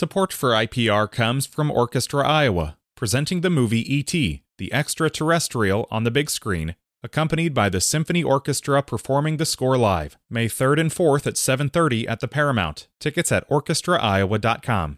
[0.00, 6.10] Support for IPR comes from Orchestra Iowa, presenting the movie E.T., the extraterrestrial on the
[6.10, 11.26] big screen, accompanied by the Symphony Orchestra performing the score live, May 3rd and 4th
[11.26, 12.88] at 7:30 at the Paramount.
[12.98, 14.96] Tickets at orchestraiowa.com.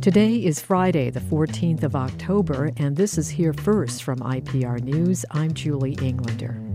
[0.00, 5.24] Today is Friday, the 14th of October, and this is Here First from IPR News.
[5.30, 6.65] I'm Julie Englander.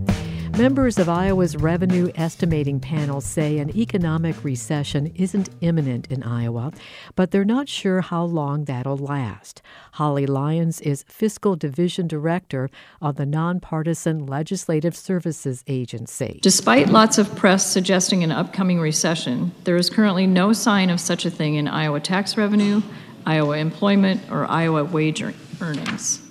[0.58, 6.74] Members of Iowa's revenue estimating panel say an economic recession isn't imminent in Iowa,
[7.16, 9.62] but they're not sure how long that'll last.
[9.94, 12.70] Holly Lyons is Fiscal Division Director
[13.02, 16.40] of the Nonpartisan Legislative Services Agency.
[16.44, 21.26] Despite lots of press suggesting an upcoming recession, there is currently no sign of such
[21.26, 22.82] a thing in Iowa tax revenue,
[23.26, 25.24] Iowa employment, or Iowa wage
[25.62, 26.31] earnings.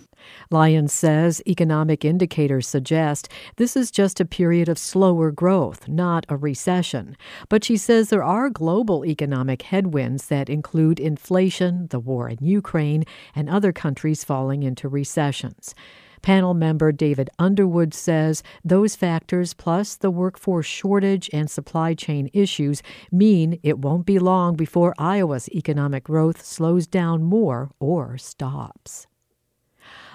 [0.53, 6.37] Lyons says economic indicators suggest this is just a period of slower growth, not a
[6.37, 7.17] recession.
[7.49, 13.05] But she says there are global economic headwinds that include inflation, the war in Ukraine,
[13.33, 15.73] and other countries falling into recessions.
[16.20, 22.83] Panel member David Underwood says those factors, plus the workforce shortage and supply chain issues,
[23.12, 29.07] mean it won't be long before Iowa's economic growth slows down more or stops.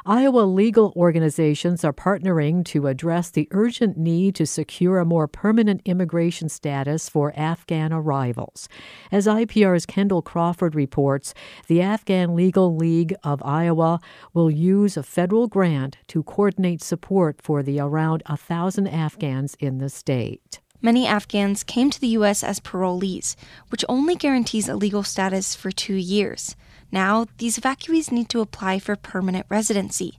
[0.06, 5.82] Iowa legal organizations are partnering to address the urgent need to secure a more permanent
[5.86, 8.70] immigration status for Afghan arrivals.
[9.12, 11.34] As IPR's Kendall Crawford reports,
[11.68, 14.00] the Afghan Legal League of Iowa
[14.34, 19.80] will use a federal grant to coordinate support for the around a thousand Afghans in
[19.80, 20.60] the state.
[20.82, 22.44] Many Afghans came to the U.S.
[22.44, 23.36] as parolees,
[23.70, 26.56] which only guarantees a legal status for two years.
[26.92, 30.18] Now, these evacuees need to apply for permanent residency.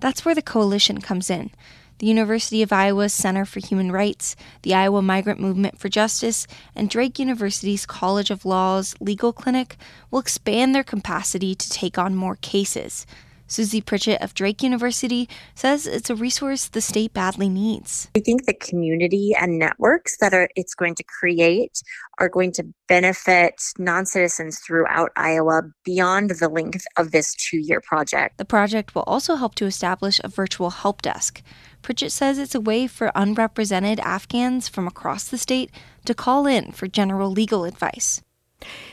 [0.00, 1.50] That's where the coalition comes in.
[1.98, 6.88] The University of Iowa's Center for Human Rights, the Iowa Migrant Movement for Justice, and
[6.88, 9.76] Drake University's College of Law's Legal Clinic
[10.10, 13.04] will expand their capacity to take on more cases.
[13.48, 18.08] Susie Pritchett of Drake University says it's a resource the state badly needs.
[18.14, 21.82] I think the community and networks that are it's going to create
[22.18, 28.36] are going to benefit non-citizens throughout Iowa beyond the length of this 2-year project.
[28.36, 31.42] The project will also help to establish a virtual help desk.
[31.80, 35.70] Pritchett says it's a way for unrepresented Afghans from across the state
[36.04, 38.20] to call in for general legal advice.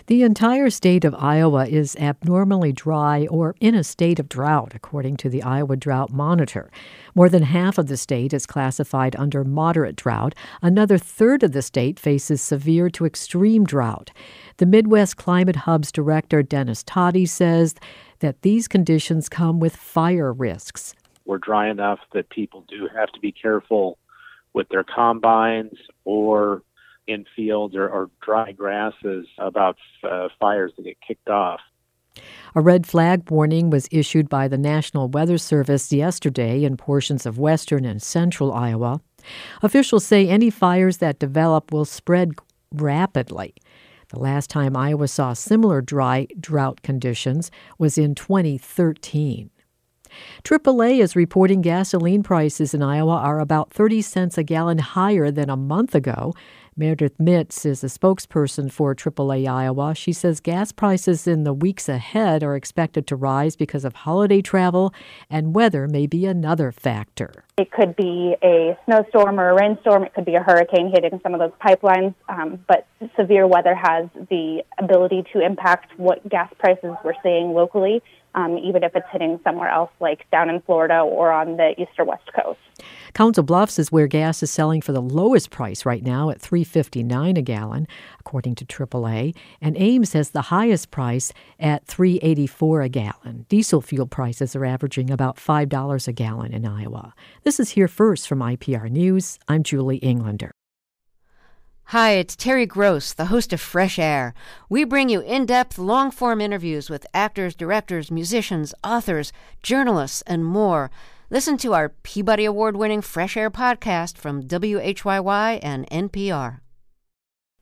[0.07, 5.17] The entire state of Iowa is abnormally dry or in a state of drought, according
[5.17, 6.69] to the Iowa Drought Monitor.
[7.15, 10.35] More than half of the state is classified under moderate drought.
[10.61, 14.11] Another third of the state faces severe to extreme drought.
[14.57, 17.73] The Midwest Climate Hub's director, Dennis Todey, says
[18.19, 20.93] that these conditions come with fire risks.
[21.25, 23.97] We're dry enough that people do have to be careful
[24.53, 25.73] with their combines
[26.03, 26.61] or
[27.07, 31.59] in fields or, or dry grasses about uh, fires that get kicked off.
[32.55, 37.37] A red flag warning was issued by the National Weather Service yesterday in portions of
[37.37, 39.01] western and central Iowa.
[39.61, 42.33] Officials say any fires that develop will spread
[42.71, 43.53] rapidly.
[44.09, 49.49] The last time Iowa saw similar dry drought conditions was in 2013.
[50.43, 55.49] AAA is reporting gasoline prices in Iowa are about 30 cents a gallon higher than
[55.49, 56.33] a month ago.
[56.77, 59.95] Meredith Mitz is a spokesperson for AAA Iowa.
[59.95, 64.41] She says gas prices in the weeks ahead are expected to rise because of holiday
[64.41, 64.93] travel,
[65.29, 67.45] and weather may be another factor.
[67.57, 70.03] It could be a snowstorm or a rainstorm.
[70.03, 72.13] It could be a hurricane hitting some of those pipelines.
[72.27, 78.03] Um, but severe weather has the ability to impact what gas prices we're seeing locally
[78.35, 81.91] um, even if it's hitting somewhere else, like down in Florida or on the east
[81.97, 82.59] or west coast.
[83.15, 87.37] Council Bluffs is where gas is selling for the lowest price right now at 3.59
[87.37, 87.87] a gallon,
[88.19, 93.45] according to AAA, and Ames has the highest price at 3.84 a gallon.
[93.47, 97.13] Diesel fuel prices are averaging about $5 a gallon in Iowa.
[97.43, 99.39] This is here first from IPR News.
[99.47, 100.51] I'm Julie Englander.
[101.89, 104.33] Hi, it's Terry Gross, the host of Fresh Air.
[104.67, 109.31] We bring you in depth, long form interviews with actors, directors, musicians, authors,
[109.63, 110.91] journalists, and more.
[111.31, 116.59] Listen to our Peabody Award winning Fresh Air podcast from WHYY and NPR.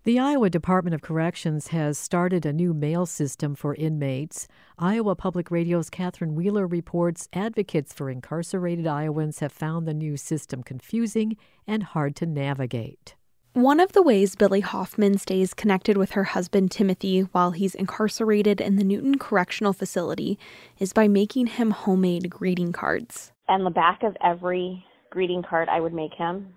[0.03, 4.49] The Iowa Department of Corrections has started a new mail system for inmates.
[4.77, 10.61] Iowa Public Radio's Catherine Wheeler reports advocates for incarcerated Iowans have found the new system
[10.61, 13.15] confusing and hard to navigate.
[13.53, 18.59] One of the ways Billy Hoffman stays connected with her husband Timothy while he's incarcerated
[18.59, 20.39] in the Newton Correctional Facility
[20.79, 23.31] is by making him homemade greeting cards.
[23.47, 26.47] And the back of every greeting card I would make him,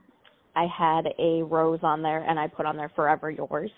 [0.56, 3.72] I had a rose on there and I put on there forever yours.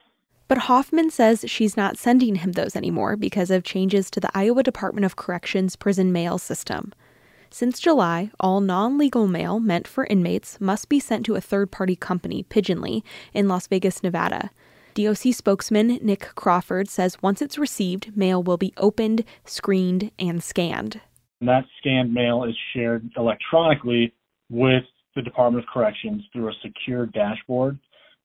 [0.47, 4.63] But Hoffman says she's not sending him those anymore because of changes to the Iowa
[4.63, 6.93] Department of Corrections prison mail system.
[7.51, 11.71] Since July, all non legal mail meant for inmates must be sent to a third
[11.71, 13.03] party company, Pigeonly,
[13.33, 14.51] in Las Vegas, Nevada.
[14.95, 21.01] DOC spokesman Nick Crawford says once it's received, mail will be opened, screened, and scanned.
[21.41, 24.13] That scanned mail is shared electronically
[24.51, 24.85] with
[25.15, 27.79] the Department of Corrections through a secure dashboard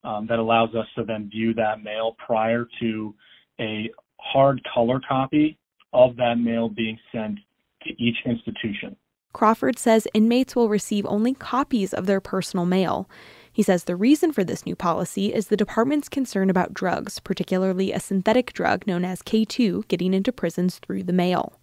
[0.03, 3.13] um, that allows us to then view that mail prior to
[3.59, 3.89] a
[4.19, 5.57] hard color copy
[5.93, 7.37] of that mail being sent
[7.83, 8.95] to each institution.
[9.33, 13.09] Crawford says inmates will receive only copies of their personal mail.
[13.51, 17.91] He says the reason for this new policy is the department's concern about drugs, particularly
[17.91, 21.59] a synthetic drug known as K2, getting into prisons through the mail.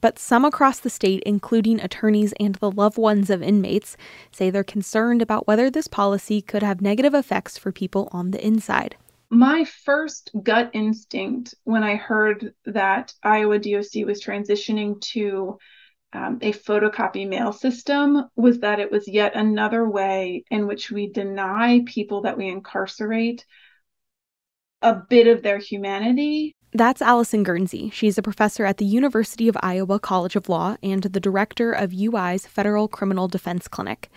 [0.00, 3.96] But some across the state, including attorneys and the loved ones of inmates,
[4.32, 8.44] say they're concerned about whether this policy could have negative effects for people on the
[8.44, 8.96] inside.
[9.30, 15.58] My first gut instinct when I heard that Iowa DOC was transitioning to
[16.12, 21.08] um, a photocopy mail system was that it was yet another way in which we
[21.08, 23.46] deny people that we incarcerate
[24.82, 27.90] a bit of their humanity that's Allison Guernsey.
[27.90, 31.92] She's a professor at the University of Iowa College of Law and the director of
[31.92, 34.10] UI's Federal Criminal Defense Clinic.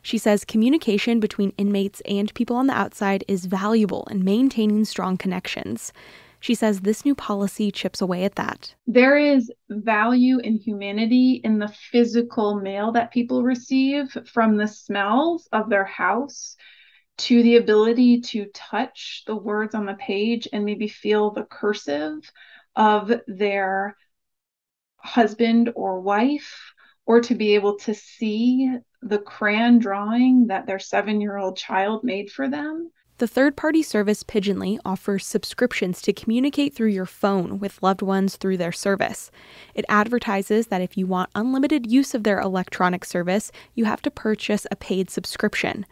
[0.00, 5.18] She says communication between inmates and people on the outside is valuable in maintaining strong
[5.18, 5.92] connections.
[6.40, 8.74] She says this new policy chips away at that.
[8.86, 15.48] There is value in humanity in the physical mail that people receive from the smells
[15.52, 16.56] of their house
[17.18, 22.30] to the ability to touch the words on the page and maybe feel the cursive
[22.76, 23.96] of their
[24.98, 26.72] husband or wife,
[27.06, 28.70] or to be able to see
[29.02, 32.90] the crayon drawing that their seven year old child made for them.
[33.18, 38.36] The third party service Pigeonly offers subscriptions to communicate through your phone with loved ones
[38.36, 39.32] through their service.
[39.74, 44.10] It advertises that if you want unlimited use of their electronic service, you have to
[44.12, 45.84] purchase a paid subscription.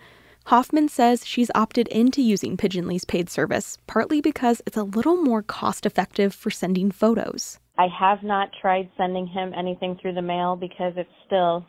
[0.44, 5.43] Hoffman says she's opted into using Pigeonly's paid service, partly because it's a little more
[5.43, 7.58] cost effective for sending photos.
[7.76, 11.67] I have not tried sending him anything through the mail because it's still,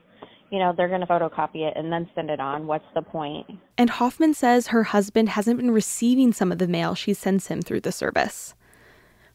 [0.52, 2.68] you know, they're going to photocopy it and then send it on.
[2.68, 3.48] What's the point?
[3.78, 7.62] And Hoffman says her husband hasn't been receiving some of the mail she sends him
[7.62, 8.54] through the service.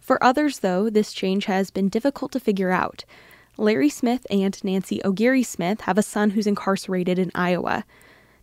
[0.00, 3.04] For others, though, this change has been difficult to figure out.
[3.58, 7.84] Larry Smith and Nancy O'Geary Smith have a son who's incarcerated in Iowa.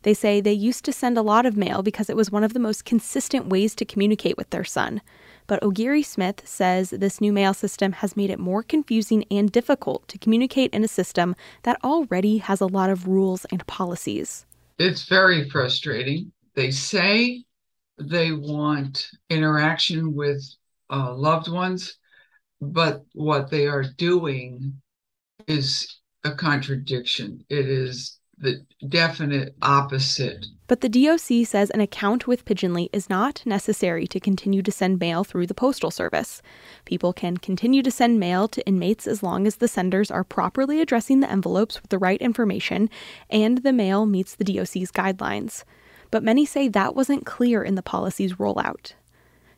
[0.03, 2.53] They say they used to send a lot of mail because it was one of
[2.53, 5.01] the most consistent ways to communicate with their son.
[5.49, 10.07] But O'Geary Smith says this new mail system has made it more confusing and difficult
[10.09, 14.45] to communicate in a system that already has a lot of rules and policies.
[14.77, 16.31] It's very frustrating.
[16.53, 17.45] They say
[17.97, 20.39] they want interaction with
[20.91, 21.97] uh, loved ones,
[22.61, 24.79] but what they are doing
[25.47, 27.43] is a contradiction.
[27.49, 30.45] It is the definite opposite.
[30.67, 34.99] But the DOC says an account with Pigeonly is not necessary to continue to send
[34.99, 36.41] mail through the Postal Service.
[36.85, 40.79] People can continue to send mail to inmates as long as the senders are properly
[40.79, 42.89] addressing the envelopes with the right information
[43.29, 45.63] and the mail meets the DOC's guidelines.
[46.11, 48.93] But many say that wasn't clear in the policy's rollout.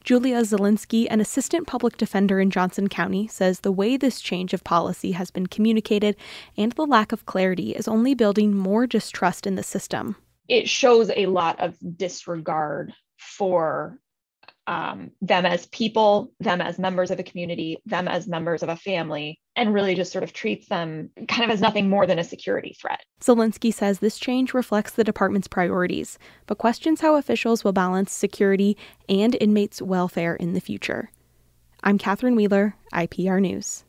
[0.03, 4.63] Julia Zielinski, an assistant public defender in Johnson County, says the way this change of
[4.63, 6.15] policy has been communicated
[6.57, 10.15] and the lack of clarity is only building more distrust in the system.
[10.47, 13.99] It shows a lot of disregard for
[14.67, 18.75] um, them as people, them as members of a community, them as members of a
[18.75, 22.23] family, and really just sort of treats them kind of as nothing more than a
[22.23, 23.01] security threat.
[23.21, 28.77] Zielinski says this change reflects the department's priorities, but questions how officials will balance security
[29.09, 31.11] and inmates' welfare in the future.
[31.83, 33.83] I'm Catherine Wheeler, IPR News.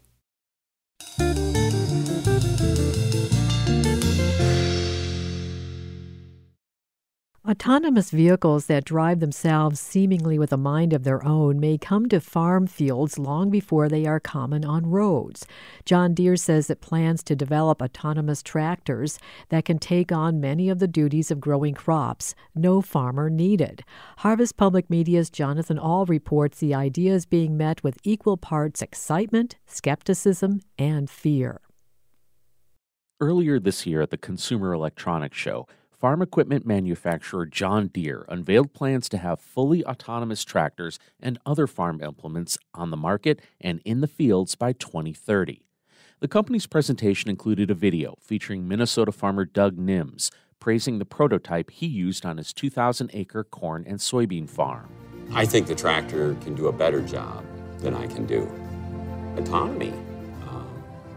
[7.48, 12.20] Autonomous vehicles that drive themselves seemingly with a mind of their own may come to
[12.20, 15.44] farm fields long before they are common on roads.
[15.84, 19.18] John Deere says it plans to develop autonomous tractors
[19.48, 23.82] that can take on many of the duties of growing crops, no farmer needed.
[24.18, 29.56] Harvest Public Media's Jonathan Ahl reports the idea is being met with equal parts excitement,
[29.66, 31.60] skepticism, and fear.
[33.20, 35.66] Earlier this year at the Consumer Electronics Show,
[36.02, 42.02] farm equipment manufacturer John Deere unveiled plans to have fully autonomous tractors and other farm
[42.02, 45.62] implements on the market and in the fields by 2030.
[46.18, 51.86] The company's presentation included a video featuring Minnesota farmer Doug Nims praising the prototype he
[51.86, 54.88] used on his 2,000 acre corn and soybean farm.
[55.32, 57.44] I think the tractor can do a better job
[57.78, 58.50] than I can do.
[59.36, 59.92] Autonomy,
[60.48, 60.64] uh,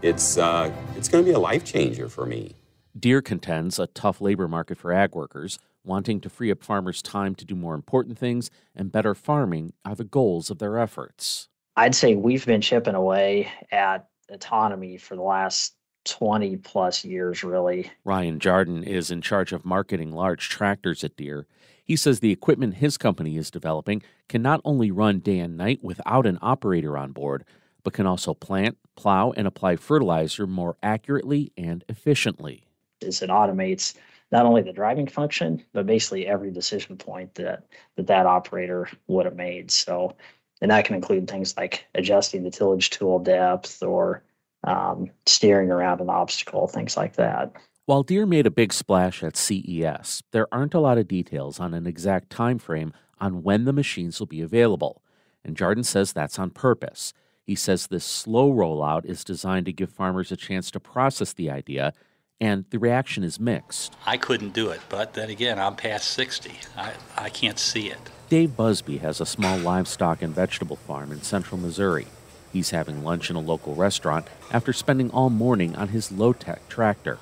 [0.02, 2.54] it's, uh, it's going to be a life changer for me.
[2.98, 7.34] Deere contends a tough labor market for ag workers, wanting to free up farmers' time
[7.34, 11.48] to do more important things and better farming are the goals of their efforts.
[11.76, 15.74] I'd say we've been chipping away at autonomy for the last
[16.06, 17.90] 20 plus years, really.
[18.04, 21.46] Ryan Jardin is in charge of marketing large tractors at Deere.
[21.84, 25.80] He says the equipment his company is developing can not only run day and night
[25.82, 27.44] without an operator on board,
[27.82, 32.65] but can also plant, plow, and apply fertilizer more accurately and efficiently.
[33.04, 33.94] As it automates
[34.32, 37.64] not only the driving function, but basically every decision point that
[37.96, 39.70] that, that operator would have made.
[39.70, 40.16] So,
[40.60, 44.22] and that can include things like adjusting the tillage tool depth or
[44.64, 47.52] um, steering around an obstacle, things like that.
[47.84, 51.72] While Deere made a big splash at CES, there aren't a lot of details on
[51.72, 55.02] an exact time frame on when the machines will be available.
[55.44, 57.12] And Jardin says that's on purpose.
[57.44, 61.48] He says this slow rollout is designed to give farmers a chance to process the
[61.48, 61.92] idea,
[62.40, 63.96] and the reaction is mixed.
[64.04, 66.52] I couldn't do it, but then again, I'm past 60.
[66.76, 67.98] I, I can't see it.
[68.28, 72.06] Dave Busby has a small livestock and vegetable farm in central Missouri.
[72.52, 76.68] He's having lunch in a local restaurant after spending all morning on his low tech
[76.68, 77.18] tractor.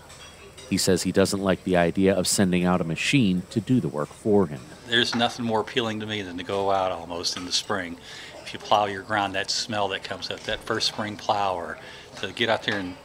[0.70, 3.88] He says he doesn't like the idea of sending out a machine to do the
[3.88, 4.60] work for him.
[4.88, 7.98] There's nothing more appealing to me than to go out almost in the spring.
[8.42, 11.78] If you plow your ground, that smell that comes up, that first spring plow, or
[12.16, 12.96] to get out there and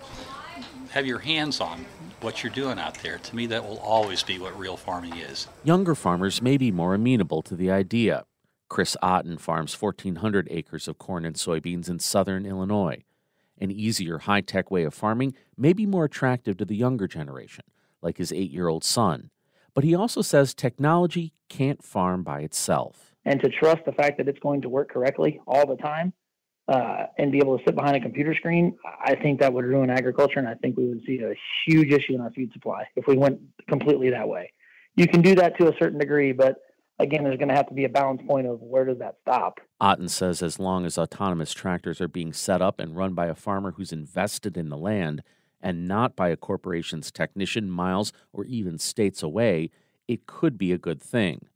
[0.91, 1.85] have your hands on
[2.21, 3.17] what you're doing out there.
[3.17, 5.47] To me, that will always be what real farming is.
[5.63, 8.25] Younger farmers may be more amenable to the idea.
[8.69, 13.03] Chris Otten farms 1,400 acres of corn and soybeans in southern Illinois.
[13.57, 17.65] An easier, high tech way of farming may be more attractive to the younger generation,
[18.01, 19.31] like his eight year old son.
[19.73, 23.13] But he also says technology can't farm by itself.
[23.25, 26.13] And to trust the fact that it's going to work correctly all the time
[26.69, 29.89] uh, and be able to sit behind a computer screen, I think that would ruin
[29.89, 30.38] agriculture.
[30.38, 31.33] And I think we would see a
[31.65, 34.53] huge issue in our food supply if we went completely that way.
[34.95, 36.57] You can do that to a certain degree, but
[36.99, 39.59] again, there's going to have to be a balance point of where does that stop.
[39.81, 43.35] Otten says as long as autonomous tractors are being set up and run by a
[43.35, 45.23] farmer who's invested in the land
[45.61, 49.71] and not by a corporation's technician miles or even states away,
[50.07, 51.47] it could be a good thing.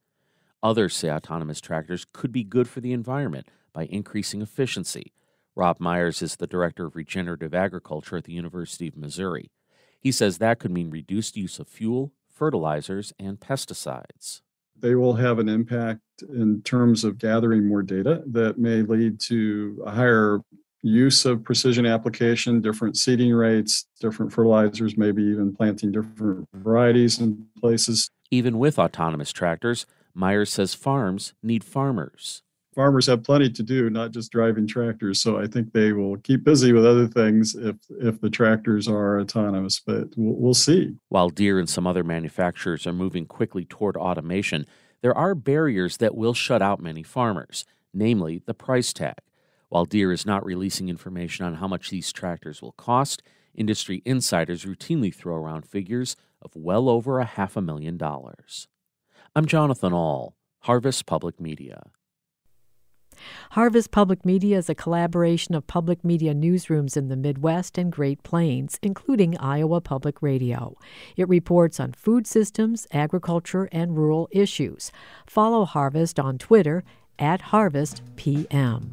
[0.64, 5.14] Others say autonomous tractors could be good for the environment by increasing efficiency.
[5.56, 9.52] Rob Myers is the director of regenerative agriculture at the University of Missouri.
[10.00, 14.42] He says that could mean reduced use of fuel, fertilizers, and pesticides
[14.84, 19.82] they will have an impact in terms of gathering more data that may lead to
[19.86, 20.42] a higher
[20.82, 27.48] use of precision application, different seeding rates, different fertilizers, maybe even planting different varieties in
[27.62, 28.10] places.
[28.30, 32.42] Even with autonomous tractors, Myers says farms need farmers.
[32.74, 35.22] Farmers have plenty to do, not just driving tractors.
[35.22, 39.20] So I think they will keep busy with other things if if the tractors are
[39.20, 39.80] autonomous.
[39.80, 40.96] But we'll, we'll see.
[41.10, 44.66] While Deere and some other manufacturers are moving quickly toward automation,
[45.02, 49.18] there are barriers that will shut out many farmers, namely the price tag.
[49.70, 53.24] While Deere is not releasing information on how much these tractors will cost,
[53.56, 58.68] industry insiders routinely throw around figures of well over a half a million dollars.
[59.36, 61.84] I'm Jonathan Ahl, Harvest Public Media.
[63.52, 68.24] Harvest Public Media is a collaboration of public media newsrooms in the Midwest and Great
[68.24, 70.76] Plains, including Iowa Public Radio.
[71.16, 74.92] It reports on food systems, agriculture, and rural issues.
[75.28, 76.84] Follow Harvest on Twitter
[77.20, 78.90] at HarvestPM.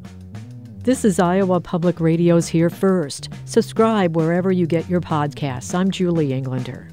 [0.83, 3.29] This is Iowa Public Radio's Here First.
[3.45, 5.75] Subscribe wherever you get your podcasts.
[5.75, 6.90] I'm Julie Englander.